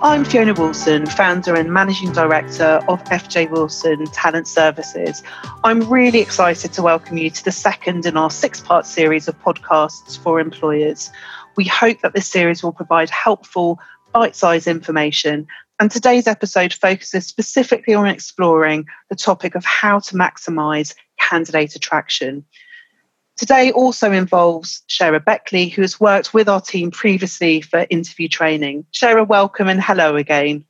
I'm 0.00 0.24
Fiona 0.24 0.54
Wilson, 0.54 1.04
founder 1.04 1.54
and 1.54 1.72
managing 1.72 2.12
director 2.12 2.80
of 2.88 3.04
FJ 3.04 3.50
Wilson 3.50 4.06
Talent 4.06 4.48
Services. 4.48 5.22
I'm 5.64 5.80
really 5.90 6.20
excited 6.20 6.72
to 6.72 6.82
welcome 6.82 7.18
you 7.18 7.28
to 7.28 7.44
the 7.44 7.52
second 7.52 8.06
in 8.06 8.16
our 8.16 8.30
six 8.30 8.60
part 8.60 8.86
series 8.86 9.28
of 9.28 9.38
podcasts 9.42 10.18
for 10.18 10.40
employers. 10.40 11.10
We 11.56 11.64
hope 11.64 12.00
that 12.00 12.14
this 12.14 12.26
series 12.26 12.62
will 12.62 12.72
provide 12.72 13.10
helpful, 13.10 13.78
bite 14.12 14.34
sized 14.34 14.66
information. 14.66 15.46
And 15.78 15.90
today's 15.90 16.26
episode 16.26 16.72
focuses 16.72 17.26
specifically 17.26 17.92
on 17.92 18.06
exploring 18.06 18.86
the 19.10 19.16
topic 19.16 19.54
of 19.54 19.64
how 19.64 19.98
to 19.98 20.14
maximise 20.14 20.94
candidate 21.20 21.76
attraction. 21.76 22.46
Today 23.36 23.72
also 23.72 24.12
involves 24.12 24.82
Shara 24.88 25.24
Beckley, 25.24 25.68
who 25.68 25.82
has 25.82 25.98
worked 25.98 26.34
with 26.34 26.48
our 26.48 26.60
team 26.60 26.90
previously 26.90 27.60
for 27.62 27.86
interview 27.88 28.28
training. 28.28 28.84
Shara, 28.92 29.26
welcome 29.26 29.68
and 29.68 29.82
hello 29.82 30.16
again. 30.16 30.64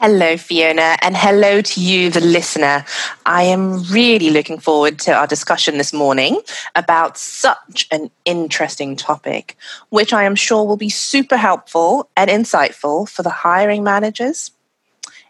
Hello, 0.00 0.36
Fiona, 0.36 0.96
and 1.02 1.16
hello 1.16 1.60
to 1.62 1.80
you, 1.80 2.10
the 2.10 2.20
listener. 2.20 2.84
I 3.24 3.44
am 3.44 3.84
really 3.84 4.30
looking 4.30 4.58
forward 4.58 4.98
to 5.00 5.12
our 5.12 5.28
discussion 5.28 5.78
this 5.78 5.92
morning 5.92 6.40
about 6.74 7.16
such 7.16 7.86
an 7.92 8.10
interesting 8.24 8.96
topic, 8.96 9.56
which 9.90 10.12
I 10.12 10.24
am 10.24 10.34
sure 10.34 10.64
will 10.64 10.76
be 10.76 10.90
super 10.90 11.36
helpful 11.36 12.10
and 12.16 12.28
insightful 12.28 13.08
for 13.08 13.22
the 13.22 13.30
hiring 13.30 13.84
managers, 13.84 14.50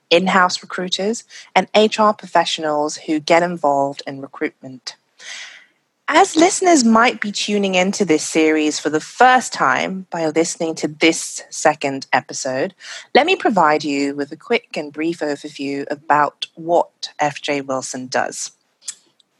in 0.09 0.28
house 0.28 0.62
recruiters, 0.62 1.24
and 1.54 1.68
HR 1.76 2.12
professionals 2.12 2.96
who 2.96 3.20
get 3.20 3.42
involved 3.42 4.02
in 4.06 4.23
recruitment. 4.23 4.96
As 6.09 6.37
listeners 6.37 6.85
might 6.85 7.23
be 7.23 7.33
tuning 7.33 7.74
into 7.74 8.05
this 8.05 8.23
series 8.23 8.79
for 8.79 8.91
the 8.91 9.01
first 9.01 9.55
time 9.55 10.07
by 10.11 10.27
listening 10.27 10.74
to 10.77 10.88
this 10.88 11.43
second 11.49 12.07
episode, 12.13 12.74
let 13.15 13.24
me 13.24 13.37
provide 13.37 13.85
you 13.85 14.15
with 14.15 14.30
a 14.30 14.37
quick 14.37 14.77
and 14.77 14.93
brief 14.93 15.21
overview 15.21 15.87
about 15.91 16.46
what 16.57 17.09
FJ 17.19 17.65
Wilson 17.65 18.07
does. 18.09 18.52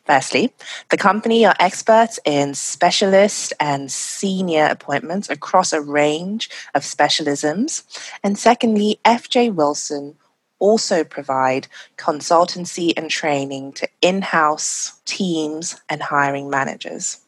Firstly, 0.07 0.55
the 0.89 0.97
company 0.97 1.45
are 1.45 1.55
experts 1.61 2.19
in 2.25 2.55
specialist 2.55 3.53
and 3.61 3.93
senior 3.93 4.65
appointments 4.65 5.29
across 5.29 5.75
a 5.75 5.83
range 5.83 6.49
of 6.75 6.83
specialisms. 6.83 7.85
And 8.23 8.39
secondly, 8.39 9.01
FJ 9.05 9.55
Wilson 9.55 10.17
also 10.65 11.05
provide 11.05 11.69
consultancy 11.99 12.95
and 12.97 13.11
training 13.11 13.75
to 13.75 13.87
in 14.01 14.23
house 14.23 14.99
teams 15.05 15.79
and 15.91 16.03
hiring 16.03 16.49
managers. 16.49 17.19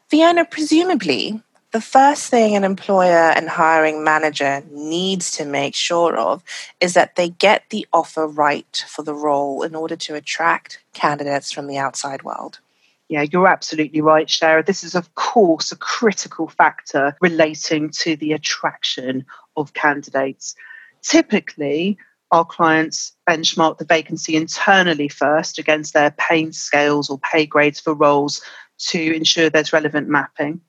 Fiona, 0.09 0.45
presumably, 0.45 1.41
the 1.73 1.81
first 1.81 2.29
thing 2.29 2.55
an 2.55 2.65
employer 2.65 3.33
and 3.35 3.49
hiring 3.49 4.05
manager 4.05 4.63
needs 4.71 5.31
to 5.33 5.45
make 5.47 5.75
sure 5.75 6.17
of 6.17 6.45
is 6.81 6.93
that 6.93 7.17
they 7.17 7.31
get 7.31 7.65
the 7.71 7.87
offer 7.95 8.27
right 8.27 8.85
for 8.89 9.03
the 9.03 9.15
role 9.15 9.63
in 9.63 9.75
order 9.75 9.97
to 9.97 10.15
attract 10.15 10.81
candidates 10.93 11.51
from 11.51 11.67
the 11.67 11.79
outside 11.79 12.23
world. 12.23 12.61
Yeah, 13.09 13.25
you're 13.31 13.49
absolutely 13.49 14.03
right, 14.03 14.27
Shara. 14.27 14.65
This 14.65 14.85
is, 14.85 14.95
of 14.95 15.15
course, 15.15 15.73
a 15.73 15.77
critical 15.77 16.49
factor 16.49 17.17
relating 17.21 17.91
to 17.91 18.17
the 18.17 18.33
attraction 18.33 19.25
of 19.57 19.73
candidates. 19.73 20.55
Typically, 21.03 21.97
our 22.31 22.45
clients 22.45 23.13
benchmark 23.29 23.79
the 23.79 23.85
vacancy 23.85 24.37
internally 24.37 25.09
first 25.09 25.59
against 25.59 25.95
their 25.95 26.11
pay 26.13 26.51
scales 26.51 27.11
or 27.11 27.19
pay 27.19 27.45
grades 27.45 27.81
for 27.81 27.95
roles 27.95 28.43
to 28.79 29.15
ensure 29.15 29.49
there's 29.49 29.73
relevant 29.73 30.09
mapping. 30.09 30.61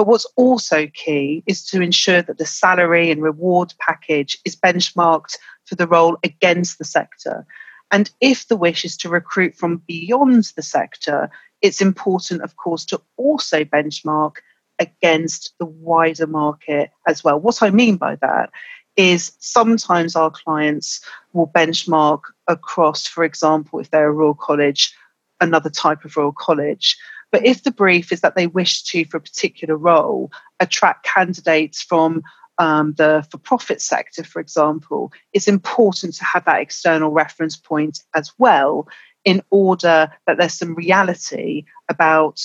But 0.00 0.06
what's 0.06 0.32
also 0.36 0.86
key 0.86 1.42
is 1.46 1.62
to 1.66 1.82
ensure 1.82 2.22
that 2.22 2.38
the 2.38 2.46
salary 2.46 3.10
and 3.10 3.22
reward 3.22 3.74
package 3.78 4.38
is 4.46 4.56
benchmarked 4.56 5.36
for 5.66 5.74
the 5.74 5.86
role 5.86 6.16
against 6.24 6.78
the 6.78 6.86
sector. 6.86 7.44
And 7.90 8.10
if 8.18 8.48
the 8.48 8.56
wish 8.56 8.86
is 8.86 8.96
to 8.96 9.10
recruit 9.10 9.54
from 9.54 9.82
beyond 9.86 10.52
the 10.56 10.62
sector, 10.62 11.30
it's 11.60 11.82
important, 11.82 12.40
of 12.40 12.56
course, 12.56 12.86
to 12.86 13.02
also 13.18 13.62
benchmark 13.62 14.36
against 14.78 15.52
the 15.58 15.66
wider 15.66 16.26
market 16.26 16.90
as 17.06 17.22
well. 17.22 17.38
What 17.38 17.62
I 17.62 17.68
mean 17.68 17.98
by 17.98 18.16
that 18.22 18.48
is 18.96 19.32
sometimes 19.38 20.16
our 20.16 20.30
clients 20.30 21.04
will 21.34 21.48
benchmark 21.48 22.20
across, 22.48 23.06
for 23.06 23.22
example, 23.22 23.80
if 23.80 23.90
they're 23.90 24.08
a 24.08 24.12
Royal 24.12 24.32
College, 24.32 24.94
another 25.42 25.68
type 25.68 26.06
of 26.06 26.16
Royal 26.16 26.32
College. 26.32 26.96
But 27.32 27.46
if 27.46 27.62
the 27.62 27.70
brief 27.70 28.12
is 28.12 28.20
that 28.22 28.34
they 28.34 28.46
wish 28.46 28.82
to, 28.84 29.04
for 29.04 29.18
a 29.18 29.20
particular 29.20 29.76
role, 29.76 30.30
attract 30.58 31.04
candidates 31.04 31.82
from 31.82 32.22
um, 32.58 32.94
the 32.94 33.26
for 33.30 33.38
profit 33.38 33.80
sector, 33.80 34.24
for 34.24 34.40
example, 34.40 35.12
it's 35.32 35.48
important 35.48 36.14
to 36.16 36.24
have 36.24 36.44
that 36.44 36.60
external 36.60 37.10
reference 37.10 37.56
point 37.56 38.00
as 38.14 38.32
well 38.38 38.88
in 39.24 39.42
order 39.50 40.10
that 40.26 40.38
there's 40.38 40.54
some 40.54 40.74
reality 40.74 41.64
about 41.88 42.42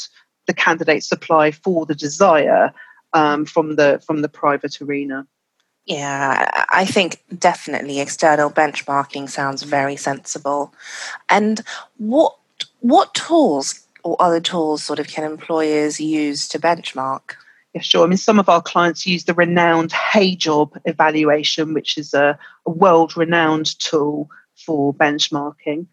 the 0.47 0.53
candidate 0.53 1.03
supply 1.03 1.51
for 1.51 1.85
the 1.85 1.95
desire 1.95 2.73
um, 3.13 3.45
from 3.45 3.75
the 3.75 4.01
from 4.05 4.21
the 4.21 4.29
private 4.29 4.81
arena. 4.81 5.27
Yeah, 5.85 6.49
I 6.71 6.85
think 6.85 7.21
definitely 7.37 7.99
external 7.99 8.49
benchmarking 8.49 9.29
sounds 9.29 9.61
very 9.63 9.95
sensible. 9.95 10.73
And 11.29 11.61
what 11.97 12.35
what 12.79 13.13
tools 13.13 13.84
or 14.05 14.15
other 14.21 14.39
tools 14.39 14.83
sort 14.83 14.99
of 14.99 15.07
can 15.07 15.23
employers 15.23 15.99
use 15.99 16.47
to 16.47 16.59
benchmark? 16.59 17.33
Yeah, 17.73 17.81
sure. 17.81 18.05
I 18.05 18.07
mean, 18.07 18.17
some 18.17 18.39
of 18.39 18.47
our 18.47 18.61
clients 18.61 19.05
use 19.05 19.25
the 19.25 19.33
renowned 19.33 19.91
Hay 19.91 20.35
job 20.35 20.77
evaluation, 20.85 21.73
which 21.73 21.97
is 21.97 22.13
a, 22.13 22.37
a 22.65 22.69
world 22.69 23.17
renowned 23.17 23.77
tool 23.79 24.29
for 24.55 24.93
benchmarking. 24.93 25.87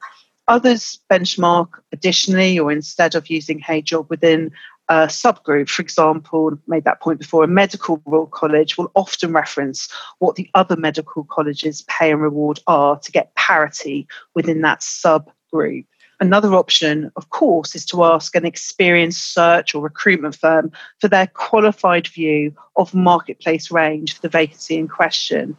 Others 0.47 1.01
benchmark 1.11 1.69
additionally 1.91 2.59
or 2.59 2.71
instead 2.71 3.15
of 3.15 3.31
using 3.31 3.59
Hay 3.61 3.81
job 3.81 4.07
within 4.11 4.53
a 4.89 5.07
subgroup. 5.07 5.71
For 5.71 5.81
example, 5.81 6.59
made 6.67 6.85
that 6.85 7.01
point 7.01 7.19
before, 7.19 7.45
a 7.45 7.49
medical 7.49 8.03
Royal 8.05 8.27
College 8.27 8.77
will 8.77 8.93
often 8.95 9.33
reference 9.33 9.89
what 10.19 10.37
the 10.37 10.51
other 10.55 10.77
medical 10.77 11.25
colleges' 11.25 11.83
pay 11.89 12.13
and 12.13 12.21
reward 12.21 12.61
are 12.67 12.99
to 12.99 13.11
get 13.11 13.35
parity 13.37 14.07
within 14.35 14.61
that 14.61 14.81
subgroup. 14.81 15.87
Another 16.23 16.55
option, 16.55 17.11
of 17.17 17.31
course, 17.31 17.75
is 17.75 17.85
to 17.87 18.05
ask 18.05 18.37
an 18.37 18.47
experienced 18.47 19.35
search 19.35 19.75
or 19.75 19.83
recruitment 19.83 20.37
firm 20.37 20.71
for 21.01 21.09
their 21.09 21.27
qualified 21.27 22.07
view 22.07 22.55
of 22.77 22.95
marketplace 22.95 23.73
range 23.73 24.15
for 24.15 24.23
the 24.23 24.29
vacancy 24.29 24.77
in 24.77 24.87
question. 24.87 25.57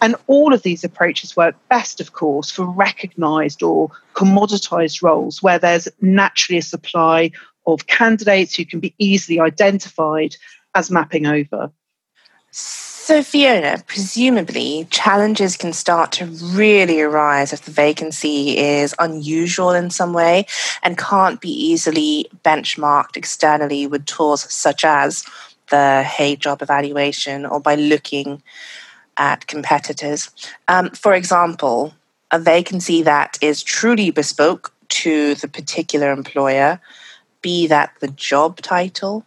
And 0.00 0.16
all 0.26 0.54
of 0.54 0.62
these 0.62 0.82
approaches 0.82 1.36
work 1.36 1.56
best, 1.68 2.00
of 2.00 2.14
course, 2.14 2.50
for 2.50 2.64
recognized 2.64 3.62
or 3.62 3.90
commoditized 4.14 5.02
roles 5.02 5.42
where 5.42 5.58
there's 5.58 5.88
naturally 6.00 6.56
a 6.56 6.62
supply 6.62 7.30
of 7.66 7.86
candidates 7.86 8.56
who 8.56 8.64
can 8.64 8.80
be 8.80 8.94
easily 8.96 9.38
identified 9.38 10.36
as 10.74 10.90
mapping 10.90 11.26
over. 11.26 11.70
So, 13.08 13.22
Fiona, 13.22 13.82
presumably 13.86 14.86
challenges 14.90 15.56
can 15.56 15.72
start 15.72 16.12
to 16.12 16.26
really 16.26 17.00
arise 17.00 17.54
if 17.54 17.62
the 17.62 17.70
vacancy 17.70 18.58
is 18.58 18.94
unusual 18.98 19.70
in 19.70 19.88
some 19.88 20.12
way 20.12 20.44
and 20.82 20.98
can't 20.98 21.40
be 21.40 21.48
easily 21.48 22.28
benchmarked 22.44 23.16
externally 23.16 23.86
with 23.86 24.04
tools 24.04 24.52
such 24.52 24.84
as 24.84 25.24
the 25.70 26.02
Hay 26.02 26.36
job 26.36 26.60
evaluation 26.60 27.46
or 27.46 27.60
by 27.60 27.76
looking 27.76 28.42
at 29.16 29.46
competitors. 29.46 30.28
Um, 30.68 30.90
for 30.90 31.14
example, 31.14 31.94
a 32.30 32.38
vacancy 32.38 33.00
that 33.04 33.38
is 33.40 33.62
truly 33.62 34.10
bespoke 34.10 34.70
to 34.90 35.34
the 35.36 35.48
particular 35.48 36.12
employer, 36.12 36.78
be 37.40 37.66
that 37.68 37.90
the 38.00 38.08
job 38.08 38.60
title, 38.60 39.24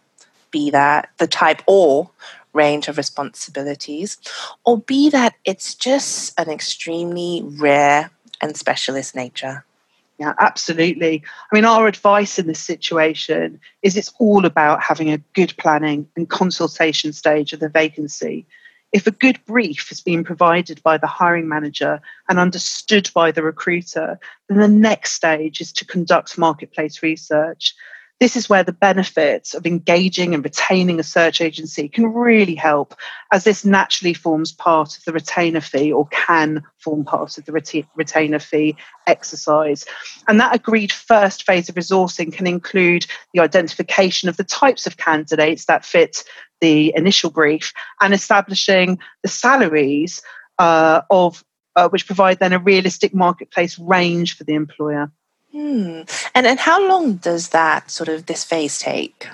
be 0.52 0.70
that 0.70 1.08
the 1.18 1.26
type 1.26 1.62
or 1.66 2.10
range 2.52 2.88
of 2.88 2.96
responsibilities, 2.96 4.18
or 4.64 4.78
be 4.78 5.10
that 5.10 5.34
it's 5.44 5.74
just 5.74 6.38
an 6.38 6.50
extremely 6.50 7.42
rare 7.44 8.10
and 8.40 8.56
specialist 8.56 9.14
nature. 9.14 9.64
Yeah, 10.18 10.34
absolutely. 10.38 11.22
I 11.50 11.54
mean, 11.54 11.64
our 11.64 11.86
advice 11.86 12.38
in 12.38 12.46
this 12.46 12.60
situation 12.60 13.58
is 13.82 13.96
it's 13.96 14.12
all 14.18 14.44
about 14.44 14.82
having 14.82 15.10
a 15.10 15.18
good 15.34 15.54
planning 15.56 16.06
and 16.16 16.28
consultation 16.28 17.12
stage 17.12 17.52
of 17.52 17.60
the 17.60 17.68
vacancy. 17.68 18.46
If 18.92 19.06
a 19.06 19.10
good 19.10 19.40
brief 19.46 19.88
has 19.88 20.00
been 20.00 20.22
provided 20.22 20.82
by 20.82 20.98
the 20.98 21.06
hiring 21.06 21.48
manager 21.48 22.00
and 22.28 22.38
understood 22.38 23.10
by 23.14 23.32
the 23.32 23.42
recruiter, 23.42 24.20
then 24.48 24.58
the 24.58 24.68
next 24.68 25.12
stage 25.12 25.60
is 25.60 25.72
to 25.72 25.86
conduct 25.86 26.36
marketplace 26.38 27.02
research 27.02 27.74
this 28.20 28.36
is 28.36 28.48
where 28.48 28.62
the 28.62 28.72
benefits 28.72 29.52
of 29.52 29.66
engaging 29.66 30.32
and 30.32 30.44
retaining 30.44 31.00
a 31.00 31.02
search 31.02 31.40
agency 31.40 31.88
can 31.88 32.06
really 32.06 32.54
help, 32.54 32.94
as 33.32 33.42
this 33.42 33.64
naturally 33.64 34.14
forms 34.14 34.52
part 34.52 34.96
of 34.96 35.04
the 35.04 35.12
retainer 35.12 35.60
fee 35.60 35.92
or 35.92 36.06
can 36.08 36.62
form 36.78 37.04
part 37.04 37.36
of 37.36 37.44
the 37.44 37.86
retainer 37.96 38.38
fee 38.38 38.76
exercise. 39.08 39.84
And 40.28 40.38
that 40.38 40.54
agreed 40.54 40.92
first 40.92 41.44
phase 41.44 41.68
of 41.68 41.74
resourcing 41.74 42.32
can 42.32 42.46
include 42.46 43.06
the 43.34 43.40
identification 43.40 44.28
of 44.28 44.36
the 44.36 44.44
types 44.44 44.86
of 44.86 44.96
candidates 44.96 45.64
that 45.64 45.84
fit 45.84 46.22
the 46.60 46.92
initial 46.94 47.30
brief 47.30 47.72
and 48.00 48.14
establishing 48.14 49.00
the 49.22 49.28
salaries 49.28 50.22
uh, 50.58 51.02
of 51.10 51.44
uh, 51.74 51.88
which 51.88 52.06
provide 52.06 52.38
then 52.38 52.52
a 52.52 52.58
realistic 52.58 53.14
marketplace 53.14 53.78
range 53.78 54.36
for 54.36 54.44
the 54.44 54.54
employer. 54.54 55.10
Hmm. 55.52 56.02
And 56.34 56.46
and 56.46 56.58
how 56.58 56.86
long 56.86 57.16
does 57.16 57.50
that 57.50 57.90
sort 57.90 58.08
of 58.08 58.26
this 58.26 58.42
phase 58.42 58.78
take? 58.78 59.28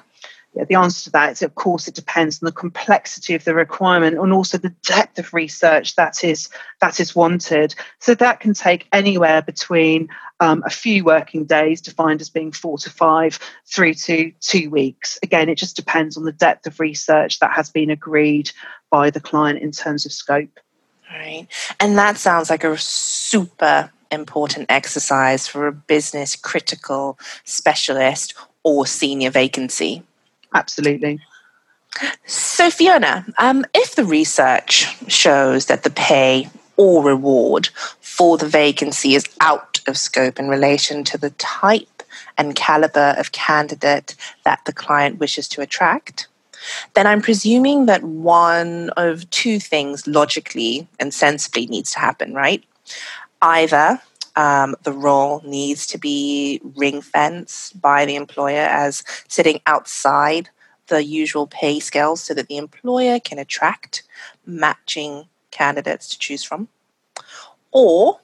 Yeah, 0.54 0.64
the 0.64 0.74
answer 0.74 1.04
to 1.04 1.10
that 1.10 1.32
is, 1.32 1.42
of 1.42 1.54
course, 1.54 1.86
it 1.86 1.94
depends 1.94 2.42
on 2.42 2.46
the 2.46 2.52
complexity 2.52 3.34
of 3.34 3.44
the 3.44 3.54
requirement 3.54 4.18
and 4.18 4.32
also 4.32 4.58
the 4.58 4.74
depth 4.84 5.18
of 5.18 5.32
research 5.32 5.94
that 5.94 6.24
is 6.24 6.48
that 6.80 6.98
is 6.98 7.14
wanted. 7.14 7.76
So 8.00 8.14
that 8.16 8.40
can 8.40 8.54
take 8.54 8.88
anywhere 8.92 9.40
between 9.40 10.08
um, 10.40 10.64
a 10.66 10.70
few 10.70 11.04
working 11.04 11.44
days, 11.44 11.80
defined 11.80 12.20
as 12.20 12.30
being 12.30 12.50
four 12.50 12.78
to 12.78 12.90
five, 12.90 13.38
through 13.66 13.94
to 13.94 14.32
two 14.40 14.70
weeks. 14.70 15.18
Again, 15.22 15.48
it 15.48 15.56
just 15.58 15.76
depends 15.76 16.16
on 16.16 16.24
the 16.24 16.32
depth 16.32 16.66
of 16.66 16.80
research 16.80 17.38
that 17.38 17.52
has 17.52 17.70
been 17.70 17.90
agreed 17.90 18.50
by 18.90 19.10
the 19.10 19.20
client 19.20 19.60
in 19.60 19.70
terms 19.70 20.06
of 20.06 20.12
scope. 20.12 20.58
Right, 21.10 21.46
and 21.78 21.96
that 21.98 22.16
sounds 22.16 22.50
like 22.50 22.64
a 22.64 22.76
super 22.76 23.90
important 24.10 24.66
exercise 24.68 25.46
for 25.46 25.66
a 25.66 25.72
business 25.72 26.36
critical 26.36 27.18
specialist 27.44 28.34
or 28.62 28.86
senior 28.86 29.30
vacancy. 29.30 30.02
Absolutely. 30.54 31.20
So, 32.26 32.70
Fiona, 32.70 33.26
um, 33.38 33.64
if 33.74 33.96
the 33.96 34.04
research 34.04 34.86
shows 35.10 35.66
that 35.66 35.82
the 35.82 35.90
pay 35.90 36.48
or 36.76 37.02
reward 37.02 37.68
for 38.00 38.38
the 38.38 38.46
vacancy 38.46 39.14
is 39.14 39.24
out 39.40 39.80
of 39.86 39.96
scope 39.96 40.38
in 40.38 40.48
relation 40.48 41.02
to 41.04 41.18
the 41.18 41.30
type 41.30 42.02
and 42.36 42.54
caliber 42.54 43.14
of 43.18 43.32
candidate 43.32 44.14
that 44.44 44.60
the 44.64 44.72
client 44.72 45.18
wishes 45.18 45.48
to 45.48 45.60
attract, 45.60 46.28
then 46.94 47.06
I'm 47.06 47.22
presuming 47.22 47.86
that 47.86 48.02
one 48.02 48.90
of 48.90 49.28
two 49.30 49.58
things 49.58 50.06
logically 50.06 50.86
and 50.98 51.12
sensibly 51.12 51.66
needs 51.66 51.90
to 51.92 51.98
happen, 51.98 52.34
right? 52.34 52.62
Either 53.42 54.00
um, 54.36 54.76
the 54.84 54.92
role 54.92 55.42
needs 55.44 55.86
to 55.88 55.98
be 55.98 56.60
ring 56.76 57.00
fenced 57.02 57.80
by 57.80 58.04
the 58.04 58.14
employer 58.14 58.60
as 58.60 59.02
sitting 59.26 59.60
outside 59.66 60.48
the 60.86 61.04
usual 61.04 61.46
pay 61.46 61.80
scales 61.80 62.22
so 62.22 62.34
that 62.34 62.48
the 62.48 62.56
employer 62.56 63.20
can 63.20 63.38
attract 63.38 64.02
matching 64.46 65.26
candidates 65.50 66.08
to 66.08 66.18
choose 66.18 66.44
from. 66.44 66.68
Or 67.72 68.20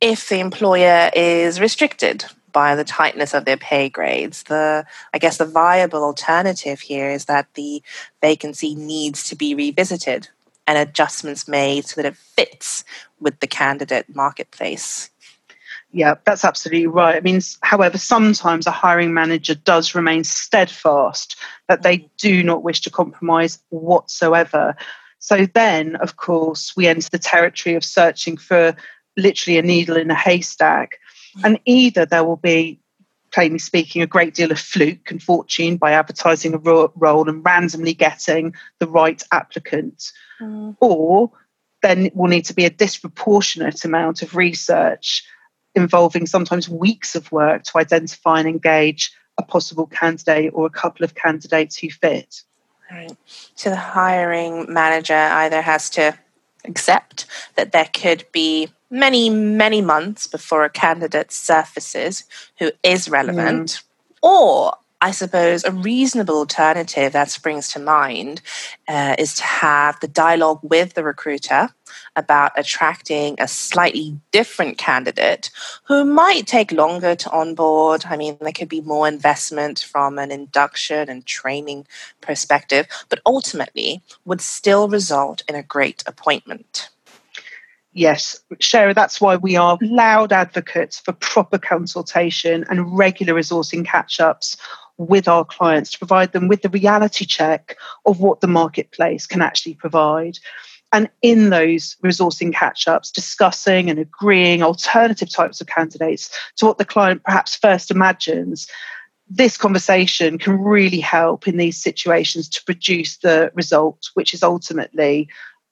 if 0.00 0.28
the 0.28 0.40
employer 0.40 1.10
is 1.14 1.60
restricted 1.60 2.24
by 2.52 2.74
the 2.74 2.84
tightness 2.84 3.34
of 3.34 3.44
their 3.44 3.56
pay 3.56 3.88
grades, 3.88 4.44
the 4.44 4.86
I 5.12 5.18
guess 5.18 5.38
the 5.38 5.44
viable 5.44 6.04
alternative 6.04 6.80
here 6.80 7.10
is 7.10 7.26
that 7.26 7.52
the 7.54 7.82
vacancy 8.22 8.74
needs 8.74 9.28
to 9.28 9.36
be 9.36 9.54
revisited 9.54 10.28
and 10.66 10.78
adjustments 10.78 11.48
made 11.48 11.86
so 11.86 12.00
that 12.00 12.08
it 12.08 12.16
fits 12.16 12.84
with 13.20 13.40
the 13.40 13.46
candidate 13.46 14.14
marketplace. 14.14 15.10
Yeah, 15.92 16.14
that's 16.24 16.44
absolutely 16.44 16.88
right. 16.88 17.16
I 17.16 17.20
mean, 17.20 17.40
however, 17.62 17.96
sometimes 17.96 18.66
a 18.66 18.70
hiring 18.70 19.14
manager 19.14 19.54
does 19.54 19.94
remain 19.94 20.24
steadfast 20.24 21.36
that 21.68 21.82
they 21.82 22.08
do 22.18 22.42
not 22.42 22.62
wish 22.62 22.80
to 22.82 22.90
compromise 22.90 23.58
whatsoever. 23.70 24.76
So 25.20 25.46
then, 25.54 25.96
of 25.96 26.16
course, 26.16 26.74
we 26.76 26.86
enter 26.86 27.08
the 27.10 27.18
territory 27.18 27.76
of 27.76 27.84
searching 27.84 28.36
for 28.36 28.76
literally 29.16 29.58
a 29.58 29.62
needle 29.62 29.96
in 29.96 30.10
a 30.10 30.14
haystack. 30.14 30.98
And 31.44 31.58
either 31.64 32.04
there 32.04 32.24
will 32.24 32.36
be, 32.36 32.80
plainly 33.36 33.58
speaking, 33.58 34.00
a 34.00 34.06
great 34.06 34.32
deal 34.32 34.50
of 34.50 34.58
fluke 34.58 35.10
and 35.10 35.22
fortune 35.22 35.76
by 35.76 35.92
advertising 35.92 36.54
a 36.54 36.58
role 36.58 37.28
and 37.28 37.44
randomly 37.44 37.92
getting 37.92 38.54
the 38.78 38.88
right 38.88 39.22
applicant, 39.30 40.10
mm. 40.40 40.74
or 40.80 41.30
then 41.82 42.10
will 42.14 42.28
need 42.28 42.46
to 42.46 42.54
be 42.54 42.64
a 42.64 42.70
disproportionate 42.70 43.84
amount 43.84 44.22
of 44.22 44.36
research 44.36 45.22
involving 45.74 46.26
sometimes 46.26 46.66
weeks 46.66 47.14
of 47.14 47.30
work 47.30 47.62
to 47.62 47.76
identify 47.76 48.38
and 48.38 48.48
engage 48.48 49.12
a 49.36 49.42
possible 49.42 49.86
candidate 49.86 50.50
or 50.54 50.64
a 50.64 50.70
couple 50.70 51.04
of 51.04 51.14
candidates 51.14 51.76
who 51.76 51.90
fit. 51.90 52.40
Right. 52.90 53.14
So 53.54 53.68
the 53.68 53.76
hiring 53.76 54.72
manager 54.72 55.12
either 55.12 55.60
has 55.60 55.90
to 55.90 56.18
accept 56.64 57.26
that 57.56 57.72
there 57.72 57.90
could 57.92 58.24
be 58.32 58.70
many, 58.90 59.30
many 59.30 59.80
months 59.80 60.26
before 60.26 60.64
a 60.64 60.70
candidate 60.70 61.32
surfaces 61.32 62.24
who 62.58 62.70
is 62.82 63.08
relevant, 63.08 63.70
mm. 63.70 63.82
or 64.22 64.74
I 65.00 65.10
suppose 65.10 65.62
a 65.62 65.72
reasonable 65.72 66.38
alternative 66.38 67.12
that 67.12 67.30
springs 67.30 67.68
to 67.68 67.78
mind 67.78 68.40
uh, 68.88 69.14
is 69.18 69.34
to 69.34 69.42
have 69.42 70.00
the 70.00 70.08
dialogue 70.08 70.60
with 70.62 70.94
the 70.94 71.04
recruiter 71.04 71.68
about 72.16 72.52
attracting 72.56 73.36
a 73.38 73.46
slightly 73.46 74.18
different 74.32 74.78
candidate 74.78 75.50
who 75.84 76.04
might 76.04 76.46
take 76.46 76.72
longer 76.72 77.14
to 77.14 77.30
onboard. 77.30 78.06
I 78.06 78.16
mean, 78.16 78.38
there 78.40 78.52
could 78.52 78.70
be 78.70 78.80
more 78.80 79.06
investment 79.06 79.80
from 79.80 80.18
an 80.18 80.30
induction 80.30 81.10
and 81.10 81.26
training 81.26 81.86
perspective, 82.22 82.86
but 83.10 83.20
ultimately 83.26 84.02
would 84.24 84.40
still 84.40 84.88
result 84.88 85.42
in 85.46 85.54
a 85.54 85.62
great 85.62 86.02
appointment. 86.06 86.88
Yes, 87.96 88.38
Shara, 88.56 88.94
that's 88.94 89.22
why 89.22 89.36
we 89.36 89.56
are 89.56 89.78
mm-hmm. 89.78 89.94
loud 89.94 90.30
advocates 90.30 91.00
for 91.00 91.12
proper 91.14 91.56
consultation 91.56 92.62
and 92.68 92.94
regular 92.96 93.32
resourcing 93.32 93.86
catch 93.86 94.20
ups 94.20 94.54
with 94.98 95.26
our 95.26 95.46
clients 95.46 95.92
to 95.92 95.98
provide 95.98 96.32
them 96.32 96.46
with 96.46 96.60
the 96.60 96.68
reality 96.68 97.24
check 97.24 97.78
of 98.04 98.20
what 98.20 98.42
the 98.42 98.48
marketplace 98.48 99.26
can 99.26 99.40
actually 99.40 99.72
provide. 99.72 100.38
And 100.92 101.08
in 101.22 101.48
those 101.48 101.96
resourcing 102.04 102.52
catch 102.52 102.86
ups, 102.86 103.10
discussing 103.10 103.88
and 103.88 103.98
agreeing 103.98 104.62
alternative 104.62 105.30
types 105.30 105.62
of 105.62 105.66
candidates 105.66 106.28
to 106.56 106.66
what 106.66 106.76
the 106.76 106.84
client 106.84 107.24
perhaps 107.24 107.56
first 107.56 107.90
imagines, 107.90 108.68
this 109.26 109.56
conversation 109.56 110.36
can 110.36 110.60
really 110.60 111.00
help 111.00 111.48
in 111.48 111.56
these 111.56 111.80
situations 111.80 112.46
to 112.50 112.64
produce 112.64 113.16
the 113.16 113.50
result, 113.54 114.10
which 114.12 114.34
is 114.34 114.42
ultimately 114.42 115.30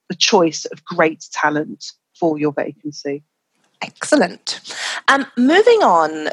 the 0.08 0.16
choice 0.16 0.64
of 0.64 0.82
great 0.86 1.26
talent 1.30 1.92
for 2.24 2.38
your 2.38 2.52
vacancy. 2.52 3.22
Excellent. 3.82 4.60
Um, 5.08 5.26
moving 5.36 5.82
on 5.82 6.30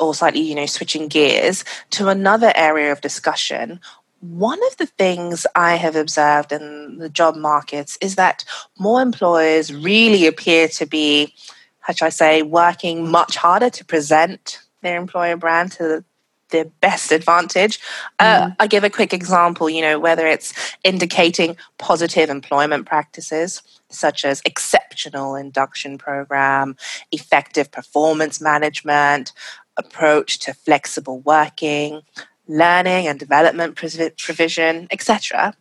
or 0.00 0.14
slightly, 0.14 0.40
you 0.40 0.54
know, 0.54 0.64
switching 0.64 1.06
gears 1.06 1.66
to 1.90 2.08
another 2.08 2.50
area 2.54 2.90
of 2.90 3.02
discussion, 3.02 3.78
one 4.20 4.58
of 4.68 4.78
the 4.78 4.86
things 4.86 5.46
I 5.54 5.74
have 5.74 5.96
observed 5.96 6.50
in 6.50 6.96
the 6.96 7.10
job 7.10 7.36
markets 7.36 7.98
is 8.00 8.14
that 8.14 8.46
more 8.78 9.02
employers 9.02 9.74
really 9.74 10.26
appear 10.26 10.66
to 10.68 10.86
be, 10.86 11.34
how 11.80 11.92
should 11.92 12.06
I 12.06 12.10
say, 12.10 12.40
working 12.40 13.10
much 13.10 13.36
harder 13.36 13.68
to 13.68 13.84
present 13.84 14.60
their 14.80 14.96
employer 14.96 15.36
brand 15.36 15.72
to 15.72 16.04
the 16.52 16.70
best 16.80 17.10
advantage. 17.10 17.80
Uh, 18.18 18.46
mm. 18.46 18.56
I 18.60 18.66
give 18.68 18.84
a 18.84 18.90
quick 18.90 19.12
example, 19.12 19.68
you 19.68 19.82
know, 19.82 19.98
whether 19.98 20.26
it's 20.26 20.54
indicating 20.84 21.56
positive 21.78 22.30
employment 22.30 22.86
practices, 22.86 23.62
such 23.90 24.24
as 24.24 24.40
exceptional 24.44 25.34
induction 25.34 25.98
program, 25.98 26.76
effective 27.10 27.72
performance 27.72 28.40
management, 28.40 29.32
approach 29.76 30.38
to 30.40 30.54
flexible 30.54 31.20
working, 31.20 32.02
learning 32.46 33.08
and 33.08 33.18
development 33.18 33.74
provision, 33.74 34.86
etc. 34.90 35.54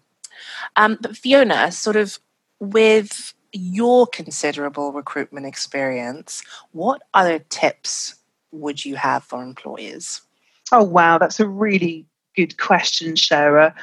Um, 0.76 0.98
but 1.02 1.18
Fiona, 1.18 1.72
sort 1.72 1.96
of 1.96 2.20
with 2.60 3.34
your 3.54 4.08
considerable 4.08 4.92
recruitment 4.92 5.46
experience, 5.46 6.44
what 6.72 7.02
other 7.14 7.40
tips 7.40 8.16
would 8.52 8.84
you 8.86 8.96
have 8.96 9.24
for 9.24 9.44
employers? 9.44 10.22
Oh, 10.72 10.84
wow, 10.84 11.18
that's 11.18 11.40
a 11.40 11.48
really 11.48 12.06
good 12.36 12.58
question, 12.58 13.16
Shara. 13.16 13.74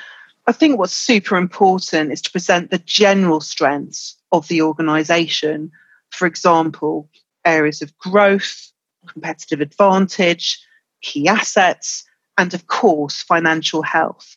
I 0.46 0.52
think 0.52 0.78
what's 0.78 0.94
super 0.94 1.36
important 1.36 2.12
is 2.12 2.22
to 2.22 2.30
present 2.30 2.70
the 2.70 2.78
general 2.78 3.40
strengths 3.40 4.16
of 4.32 4.48
the 4.48 4.62
organisation. 4.62 5.70
For 6.10 6.26
example, 6.26 7.10
areas 7.44 7.82
of 7.82 7.96
growth, 7.98 8.72
competitive 9.06 9.60
advantage, 9.60 10.58
key 11.02 11.28
assets, 11.28 12.04
and 12.38 12.54
of 12.54 12.66
course, 12.68 13.22
financial 13.22 13.82
health. 13.82 14.34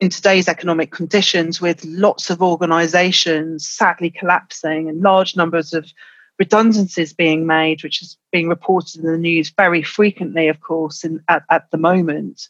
In 0.00 0.10
today's 0.10 0.48
economic 0.48 0.90
conditions, 0.90 1.62
with 1.62 1.82
lots 1.84 2.28
of 2.28 2.42
organisations 2.42 3.66
sadly 3.66 4.10
collapsing 4.10 4.88
and 4.90 5.00
large 5.00 5.36
numbers 5.36 5.72
of 5.72 5.90
redundancies 6.38 7.12
being 7.12 7.46
made, 7.46 7.82
which 7.82 8.02
is 8.02 8.16
being 8.32 8.48
reported 8.48 9.00
in 9.00 9.06
the 9.06 9.18
news 9.18 9.50
very 9.56 9.82
frequently, 9.82 10.48
of 10.48 10.60
course, 10.60 11.04
in, 11.04 11.22
at, 11.28 11.44
at 11.50 11.70
the 11.70 11.78
moment, 11.78 12.48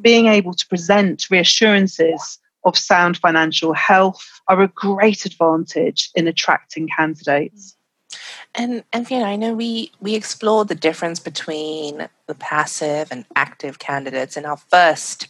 being 0.00 0.26
able 0.26 0.54
to 0.54 0.66
present 0.68 1.30
reassurances 1.30 2.38
of 2.64 2.78
sound 2.78 3.16
financial 3.16 3.72
health 3.72 4.40
are 4.48 4.62
a 4.62 4.68
great 4.68 5.26
advantage 5.26 6.10
in 6.14 6.28
attracting 6.28 6.88
candidates. 6.88 7.76
And 8.54 8.84
and 8.92 9.06
Fiona, 9.06 9.24
I 9.24 9.36
know 9.36 9.54
we 9.54 9.92
we 10.00 10.14
explored 10.14 10.68
the 10.68 10.74
difference 10.74 11.18
between 11.18 12.08
the 12.26 12.34
passive 12.34 13.08
and 13.10 13.24
active 13.34 13.78
candidates 13.78 14.36
in 14.36 14.44
our 14.44 14.58
first 14.58 15.26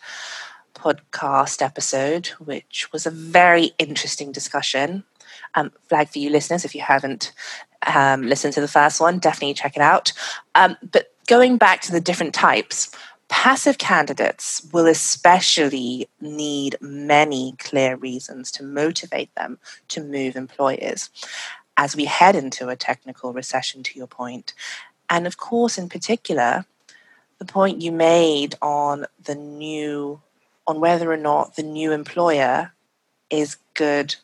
podcast 0.74 1.62
episode, 1.62 2.28
which 2.38 2.92
was 2.92 3.06
a 3.06 3.10
very 3.10 3.70
interesting 3.78 4.32
discussion. 4.32 5.04
Um, 5.54 5.70
flag 5.88 6.08
for 6.08 6.18
you 6.18 6.30
listeners 6.30 6.64
if 6.64 6.74
you 6.74 6.80
haven't 6.80 7.32
um, 7.86 8.22
listened 8.22 8.54
to 8.54 8.60
the 8.60 8.68
first 8.68 9.00
one, 9.00 9.18
definitely 9.18 9.54
check 9.54 9.76
it 9.76 9.82
out. 9.82 10.12
Um, 10.54 10.76
but 10.90 11.12
going 11.26 11.56
back 11.56 11.80
to 11.82 11.92
the 11.92 12.00
different 12.00 12.34
types, 12.34 12.90
passive 13.28 13.78
candidates 13.78 14.66
will 14.72 14.86
especially 14.86 16.08
need 16.20 16.76
many 16.80 17.54
clear 17.58 17.96
reasons 17.96 18.50
to 18.52 18.62
motivate 18.62 19.34
them 19.34 19.58
to 19.88 20.02
move 20.02 20.36
employers 20.36 21.10
as 21.76 21.96
we 21.96 22.04
head 22.04 22.36
into 22.36 22.68
a 22.68 22.76
technical 22.76 23.32
recession, 23.32 23.82
to 23.82 23.98
your 23.98 24.06
point. 24.06 24.52
And 25.08 25.26
of 25.26 25.38
course, 25.38 25.78
in 25.78 25.88
particular, 25.88 26.66
the 27.38 27.44
point 27.44 27.80
you 27.80 27.90
made 27.90 28.54
on 28.60 29.06
the 29.24 29.34
new, 29.34 30.20
on 30.66 30.80
whether 30.80 31.10
or 31.10 31.16
not 31.16 31.56
the 31.56 31.62
new 31.62 31.92
employer 31.92 32.72
is 33.30 33.56
good 33.74 34.16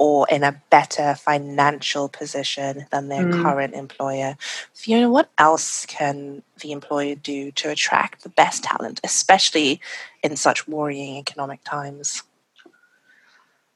or 0.00 0.26
in 0.30 0.42
a 0.42 0.58
better 0.70 1.14
financial 1.14 2.08
position 2.08 2.86
than 2.90 3.08
their 3.08 3.24
mm. 3.24 3.42
current 3.42 3.74
employer. 3.74 4.34
Fiona, 4.72 5.10
what 5.10 5.28
else 5.36 5.84
can 5.84 6.42
the 6.62 6.72
employer 6.72 7.14
do 7.14 7.50
to 7.52 7.68
attract 7.68 8.22
the 8.22 8.30
best 8.30 8.64
talent, 8.64 8.98
especially 9.04 9.78
in 10.22 10.36
such 10.36 10.66
worrying 10.66 11.18
economic 11.18 11.62
times? 11.64 12.22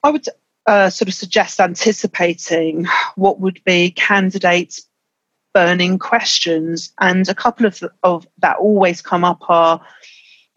I 0.02 0.10
would 0.10 0.26
uh, 0.64 0.88
sort 0.88 1.08
of 1.08 1.14
suggest 1.14 1.60
anticipating 1.60 2.86
what 3.16 3.38
would 3.40 3.62
be 3.64 3.90
candidates' 3.90 4.86
burning 5.52 5.98
questions. 5.98 6.90
And 6.98 7.28
a 7.28 7.34
couple 7.34 7.66
of, 7.66 7.84
of 8.02 8.26
that 8.38 8.56
always 8.56 9.02
come 9.02 9.24
up 9.24 9.42
are 9.50 9.78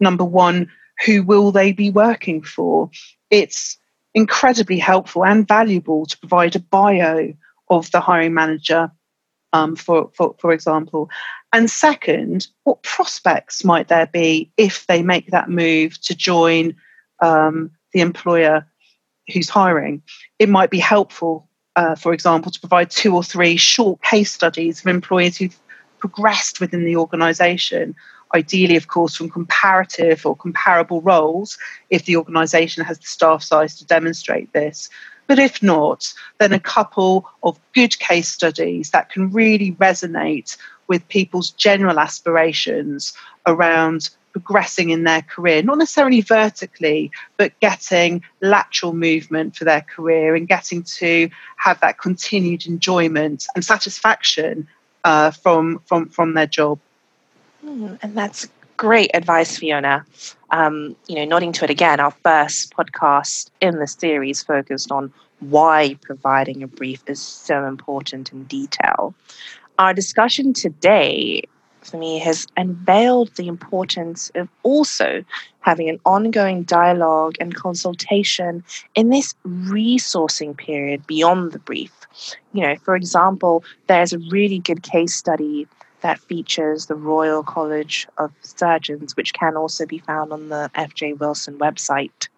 number 0.00 0.24
one, 0.24 0.70
who 1.04 1.22
will 1.22 1.52
they 1.52 1.72
be 1.72 1.90
working 1.90 2.42
for? 2.42 2.90
It's 3.28 3.76
incredibly 4.18 4.78
helpful 4.78 5.24
and 5.24 5.46
valuable 5.46 6.04
to 6.04 6.18
provide 6.18 6.56
a 6.56 6.58
bio 6.58 7.32
of 7.70 7.88
the 7.92 8.00
hiring 8.00 8.34
manager, 8.34 8.90
um, 9.52 9.76
for, 9.76 10.10
for, 10.16 10.34
for 10.40 10.52
example. 10.52 11.08
And 11.52 11.70
second, 11.70 12.48
what 12.64 12.82
prospects 12.82 13.64
might 13.64 13.86
there 13.86 14.08
be 14.08 14.50
if 14.56 14.88
they 14.88 15.02
make 15.02 15.30
that 15.30 15.48
move 15.48 16.00
to 16.02 16.16
join 16.16 16.74
um, 17.22 17.70
the 17.92 18.00
employer 18.00 18.66
who's 19.32 19.48
hiring? 19.48 20.02
It 20.40 20.48
might 20.48 20.70
be 20.70 20.80
helpful, 20.80 21.48
uh, 21.76 21.94
for 21.94 22.12
example, 22.12 22.50
to 22.50 22.58
provide 22.58 22.90
two 22.90 23.14
or 23.14 23.22
three 23.22 23.56
short 23.56 24.02
case 24.02 24.32
studies 24.32 24.80
of 24.80 24.88
employees 24.88 25.36
who've 25.36 25.56
progressed 26.00 26.58
within 26.60 26.84
the 26.84 26.96
organisation 26.96 27.94
ideally, 28.34 28.76
of 28.76 28.88
course, 28.88 29.14
from 29.14 29.30
comparative 29.30 30.24
or 30.26 30.36
comparable 30.36 31.00
roles 31.00 31.58
if 31.90 32.04
the 32.04 32.16
organisation 32.16 32.84
has 32.84 32.98
the 32.98 33.06
staff 33.06 33.42
size 33.42 33.76
to 33.76 33.86
demonstrate 33.86 34.52
this. 34.52 34.88
But 35.26 35.38
if 35.38 35.62
not, 35.62 36.12
then 36.38 36.52
a 36.52 36.60
couple 36.60 37.28
of 37.42 37.60
good 37.74 37.98
case 37.98 38.28
studies 38.28 38.90
that 38.90 39.10
can 39.10 39.30
really 39.30 39.72
resonate 39.72 40.56
with 40.88 41.06
people's 41.08 41.50
general 41.50 41.98
aspirations 41.98 43.12
around 43.46 44.08
progressing 44.32 44.90
in 44.90 45.04
their 45.04 45.22
career, 45.22 45.62
not 45.62 45.78
necessarily 45.78 46.20
vertically, 46.20 47.10
but 47.36 47.58
getting 47.60 48.22
lateral 48.40 48.94
movement 48.94 49.56
for 49.56 49.64
their 49.64 49.82
career 49.82 50.34
and 50.34 50.48
getting 50.48 50.82
to 50.82 51.28
have 51.56 51.80
that 51.80 51.98
continued 51.98 52.66
enjoyment 52.66 53.46
and 53.54 53.64
satisfaction 53.64 54.68
uh, 55.04 55.30
from, 55.30 55.80
from, 55.86 56.08
from 56.08 56.34
their 56.34 56.46
job. 56.46 56.78
Mm, 57.68 57.98
and 58.02 58.16
that's 58.16 58.48
great 58.76 59.10
advice, 59.14 59.58
Fiona. 59.58 60.04
Um, 60.50 60.96
you 61.06 61.16
know, 61.16 61.24
nodding 61.24 61.52
to 61.52 61.64
it 61.64 61.70
again, 61.70 62.00
our 62.00 62.10
first 62.10 62.74
podcast 62.74 63.50
in 63.60 63.78
the 63.78 63.86
series 63.86 64.42
focused 64.42 64.90
on 64.90 65.12
why 65.40 65.96
providing 66.02 66.62
a 66.62 66.66
brief 66.66 67.02
is 67.06 67.20
so 67.20 67.66
important 67.66 68.32
in 68.32 68.44
detail. 68.44 69.14
Our 69.78 69.92
discussion 69.94 70.52
today, 70.54 71.42
for 71.82 71.98
me, 71.98 72.18
has 72.18 72.46
unveiled 72.56 73.34
the 73.36 73.46
importance 73.46 74.30
of 74.34 74.48
also 74.62 75.24
having 75.60 75.88
an 75.88 76.00
ongoing 76.04 76.62
dialogue 76.62 77.36
and 77.40 77.54
consultation 77.54 78.64
in 78.94 79.10
this 79.10 79.34
resourcing 79.46 80.56
period 80.56 81.06
beyond 81.06 81.52
the 81.52 81.58
brief. 81.58 81.92
You 82.52 82.62
know, 82.62 82.76
for 82.76 82.96
example, 82.96 83.62
there's 83.86 84.12
a 84.12 84.18
really 84.30 84.58
good 84.58 84.82
case 84.82 85.14
study 85.14 85.68
that 86.00 86.18
features 86.20 86.86
the 86.86 86.94
Royal 86.94 87.42
College 87.42 88.06
of 88.18 88.32
Surgeons, 88.42 89.16
which 89.16 89.32
can 89.34 89.56
also 89.56 89.86
be 89.86 89.98
found 89.98 90.32
on 90.32 90.48
the 90.48 90.70
FJ 90.74 91.18
Wilson 91.18 91.58
website. 91.58 92.28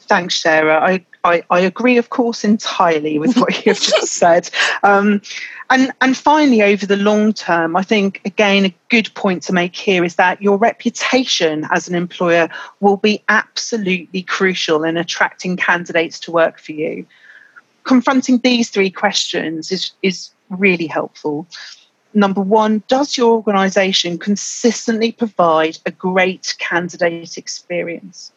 Thanks, 0.00 0.36
Sarah. 0.36 0.80
I, 0.82 1.06
I, 1.22 1.44
I 1.50 1.60
agree, 1.60 1.96
of 1.96 2.10
course, 2.10 2.42
entirely 2.42 3.18
with 3.20 3.36
what 3.36 3.64
you've 3.64 3.80
just 3.80 4.08
said. 4.08 4.50
Um, 4.82 5.22
and, 5.70 5.92
and 6.00 6.16
finally, 6.16 6.62
over 6.62 6.84
the 6.84 6.96
long 6.96 7.32
term, 7.32 7.76
I 7.76 7.84
think, 7.84 8.20
again, 8.24 8.64
a 8.64 8.74
good 8.88 9.14
point 9.14 9.44
to 9.44 9.52
make 9.52 9.76
here 9.76 10.04
is 10.04 10.16
that 10.16 10.42
your 10.42 10.56
reputation 10.56 11.64
as 11.70 11.88
an 11.88 11.94
employer 11.94 12.48
will 12.80 12.96
be 12.96 13.22
absolutely 13.28 14.22
crucial 14.22 14.82
in 14.82 14.96
attracting 14.96 15.56
candidates 15.56 16.18
to 16.20 16.32
work 16.32 16.58
for 16.58 16.72
you. 16.72 17.06
Confronting 17.84 18.38
these 18.38 18.68
three 18.68 18.90
questions 18.90 19.70
is, 19.70 19.92
is 20.02 20.30
really 20.50 20.86
helpful. 20.86 21.46
Number 22.12 22.40
one, 22.40 22.82
does 22.88 23.16
your 23.16 23.32
organization 23.32 24.18
consistently 24.18 25.12
provide 25.12 25.78
a 25.86 25.90
great 25.90 26.54
candidate 26.58 27.38
experience? 27.38 28.32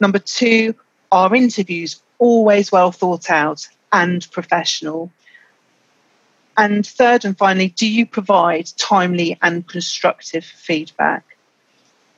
Number 0.00 0.18
two, 0.18 0.74
are 1.10 1.34
interviews 1.34 2.02
always 2.18 2.70
well 2.70 2.92
thought 2.92 3.30
out 3.30 3.66
and 3.92 4.30
professional? 4.30 5.10
And 6.56 6.86
third 6.86 7.24
and 7.24 7.36
finally, 7.36 7.68
do 7.68 7.86
you 7.86 8.06
provide 8.06 8.66
timely 8.76 9.38
and 9.42 9.66
constructive 9.66 10.44
feedback? 10.44 11.24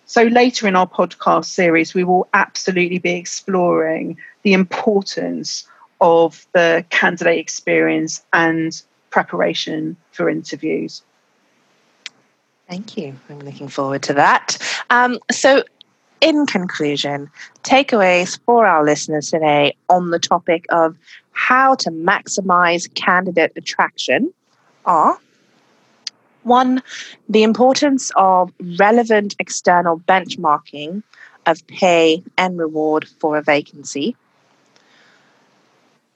So, 0.06 0.22
later 0.22 0.68
in 0.68 0.76
our 0.76 0.86
podcast 0.86 1.46
series, 1.46 1.94
we 1.94 2.04
will 2.04 2.28
absolutely 2.34 2.98
be 2.98 3.14
exploring 3.14 4.18
the 4.42 4.52
importance 4.52 5.66
of 6.00 6.46
the 6.52 6.84
candidate 6.90 7.38
experience 7.38 8.22
and 8.32 8.80
preparation 9.16 9.96
for 10.12 10.28
interviews. 10.28 11.02
Thank 12.68 12.99
you. 12.99 13.18
I'm 13.30 13.38
looking 13.38 13.68
forward 13.68 14.02
to 14.02 14.12
that. 14.12 14.58
Um, 14.90 15.18
so, 15.30 15.64
in 16.20 16.44
conclusion, 16.44 17.30
takeaways 17.62 18.38
for 18.44 18.66
our 18.66 18.85
listeners 18.85 19.30
today 19.30 19.75
on 19.88 20.11
the 20.11 20.18
topic 20.18 20.66
of 20.68 20.99
how 21.32 21.76
to 21.76 21.90
maximize 21.90 22.92
candidate 22.94 23.52
attraction 23.56 24.35
are 24.85 25.18
One, 26.42 26.82
the 27.26 27.42
importance 27.42 28.12
of 28.16 28.52
relevant 28.78 29.35
external 29.38 29.99
benchmarking 29.99 31.02
of 31.46 31.66
pay 31.68 32.23
and 32.37 32.58
reward 32.58 33.08
for 33.08 33.38
a 33.38 33.42
vacancy. 33.42 34.14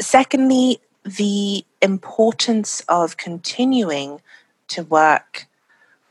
Secondly, 0.00 0.80
the 1.16 1.64
importance 1.82 2.80
of 2.88 3.16
continuing 3.16 4.20
to 4.68 4.82
work 4.82 5.46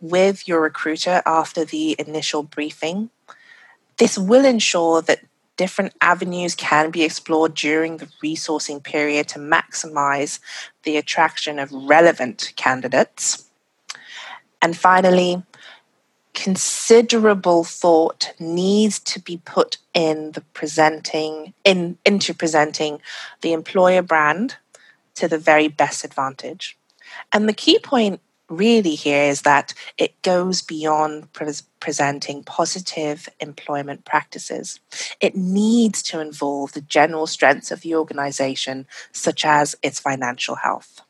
with 0.01 0.47
your 0.47 0.61
recruiter 0.61 1.21
after 1.25 1.65
the 1.65 1.95
initial 1.99 2.43
briefing. 2.43 3.09
This 3.97 4.17
will 4.17 4.45
ensure 4.45 5.01
that 5.03 5.21
different 5.57 5.93
avenues 5.99 6.55
can 6.55 6.89
be 6.89 7.03
explored 7.03 7.53
during 7.53 7.97
the 7.97 8.07
resourcing 8.23 8.81
period 8.81 9.27
to 9.27 9.39
maximize 9.39 10.39
the 10.83 10.95
attraction 10.95 11.59
of 11.59 11.69
relevant 11.71 12.53
candidates. 12.55 13.45
And 14.61 14.77
finally, 14.77 15.43
considerable 16.33 17.65
thought 17.65 18.33
needs 18.39 18.99
to 18.99 19.19
be 19.19 19.41
put 19.43 19.77
in 19.93 20.31
the 20.31 20.41
presenting 20.53 21.53
in 21.65 21.97
into 22.05 22.33
presenting 22.33 23.01
the 23.41 23.51
employer 23.51 24.01
brand 24.01 24.55
to 25.19 25.27
the 25.27 25.37
very 25.37 25.67
best 25.67 26.03
advantage. 26.03 26.77
And 27.33 27.47
the 27.47 27.53
key 27.53 27.79
point 27.79 28.21
really 28.49 28.95
here 28.95 29.23
is 29.23 29.43
that 29.43 29.73
it 29.97 30.19
goes 30.21 30.61
beyond 30.61 31.31
pre- 31.33 31.53
presenting 31.79 32.43
positive 32.43 33.29
employment 33.39 34.05
practices. 34.05 34.79
It 35.19 35.35
needs 35.35 36.01
to 36.03 36.19
involve 36.19 36.73
the 36.73 36.81
general 36.81 37.27
strengths 37.27 37.71
of 37.71 37.81
the 37.81 37.95
organization, 37.95 38.87
such 39.11 39.45
as 39.45 39.75
its 39.83 39.99
financial 39.99 40.55
health. 40.55 41.01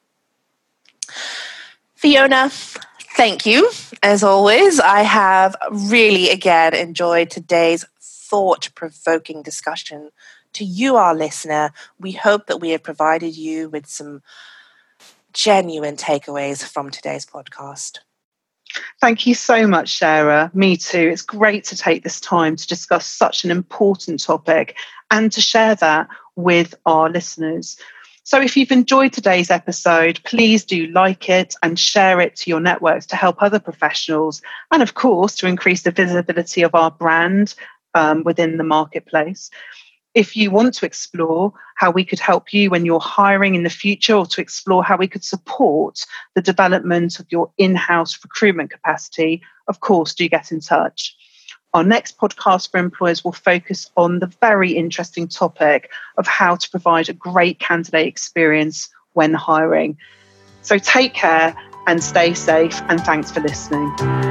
Fiona, 1.95 2.49
thank 3.15 3.45
you. 3.45 3.69
As 4.03 4.23
always, 4.23 4.79
I 4.79 5.01
have 5.01 5.55
really 5.71 6.29
again 6.29 6.73
enjoyed 6.73 7.29
today's 7.29 7.85
thought 8.01 8.69
provoking 8.75 9.41
discussion. 9.41 10.11
To 10.53 10.63
you, 10.63 10.95
our 10.95 11.15
listener, 11.15 11.71
we 11.99 12.11
hope 12.11 12.47
that 12.47 12.57
we 12.57 12.71
have 12.71 12.83
provided 12.83 13.35
you 13.37 13.69
with 13.69 13.85
some 13.85 14.21
genuine 15.31 15.95
takeaways 15.95 16.63
from 16.63 16.89
today's 16.89 17.25
podcast. 17.25 17.99
Thank 19.01 19.25
you 19.25 19.33
so 19.33 19.67
much, 19.67 19.97
Sarah. 19.97 20.51
Me 20.53 20.77
too. 20.77 21.09
It's 21.11 21.21
great 21.21 21.63
to 21.65 21.77
take 21.77 22.03
this 22.03 22.19
time 22.19 22.55
to 22.55 22.67
discuss 22.67 23.05
such 23.05 23.43
an 23.43 23.51
important 23.51 24.21
topic 24.21 24.77
and 25.09 25.31
to 25.31 25.41
share 25.41 25.75
that 25.75 26.07
with 26.35 26.75
our 26.85 27.09
listeners. 27.09 27.77
So, 28.23 28.39
if 28.39 28.55
you've 28.55 28.71
enjoyed 28.71 29.13
today's 29.13 29.49
episode, 29.49 30.19
please 30.23 30.63
do 30.63 30.85
like 30.87 31.29
it 31.29 31.55
and 31.63 31.79
share 31.79 32.21
it 32.21 32.35
to 32.37 32.49
your 32.49 32.59
networks 32.59 33.07
to 33.07 33.15
help 33.15 33.41
other 33.41 33.59
professionals 33.59 34.41
and, 34.71 34.83
of 34.83 34.93
course, 34.93 35.35
to 35.37 35.47
increase 35.47 35.81
the 35.81 35.91
visibility 35.91 36.61
of 36.61 36.75
our 36.75 36.91
brand 36.91 37.55
um, 37.95 38.23
within 38.23 38.57
the 38.57 38.63
marketplace 38.63 39.49
if 40.19 40.35
you 40.35 40.51
want 40.51 40.73
to 40.73 40.85
explore 40.85 41.53
how 41.75 41.89
we 41.89 42.03
could 42.03 42.19
help 42.19 42.51
you 42.51 42.69
when 42.69 42.85
you're 42.85 42.99
hiring 42.99 43.55
in 43.55 43.63
the 43.63 43.69
future 43.69 44.15
or 44.15 44.25
to 44.25 44.41
explore 44.41 44.83
how 44.83 44.97
we 44.97 45.07
could 45.07 45.23
support 45.23 46.05
the 46.35 46.41
development 46.41 47.21
of 47.21 47.25
your 47.29 47.49
in 47.57 47.73
house 47.73 48.19
recruitment 48.21 48.69
capacity, 48.69 49.41
of 49.69 49.79
course, 49.79 50.13
do 50.13 50.27
get 50.27 50.51
in 50.51 50.59
touch. 50.59 51.15
Our 51.73 51.85
next 51.85 52.17
podcast 52.17 52.69
for 52.69 52.81
employers 52.81 53.23
will 53.23 53.31
focus 53.31 53.89
on 53.95 54.19
the 54.19 54.27
very 54.41 54.73
interesting 54.73 55.25
topic 55.25 55.89
of 56.17 56.27
how 56.27 56.57
to 56.57 56.69
provide 56.69 57.07
a 57.07 57.13
great 57.13 57.59
candidate 57.59 58.05
experience 58.05 58.89
when 59.13 59.33
hiring. 59.33 59.97
So 60.63 60.77
take 60.79 61.13
care 61.13 61.55
and 61.87 62.03
stay 62.03 62.33
safe, 62.33 62.77
and 62.89 62.99
thanks 62.99 63.31
for 63.31 63.39
listening. 63.39 64.28